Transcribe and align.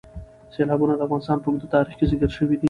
سیلابونه 0.53 0.93
د 0.95 1.01
افغانستان 1.07 1.37
په 1.39 1.47
اوږده 1.49 1.67
تاریخ 1.75 1.93
کې 1.97 2.05
ذکر 2.11 2.29
شوی 2.37 2.47
دی. 2.57 2.59